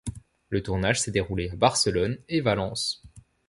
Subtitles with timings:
[0.49, 3.03] Le tournage s'est déroulé à Barcelone et Valence.